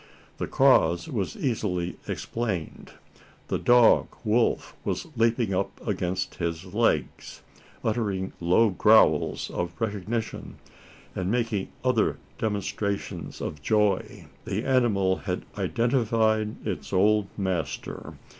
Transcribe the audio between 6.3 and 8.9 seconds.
his legs uttering low